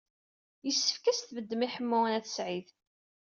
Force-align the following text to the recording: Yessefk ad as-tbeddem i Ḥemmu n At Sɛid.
Yessefk 0.65 1.03
ad 1.05 1.13
as-tbeddem 1.15 1.61
i 1.67 1.69
Ḥemmu 1.73 1.99
n 2.07 2.15
At 2.19 2.27
Sɛid. 2.35 2.67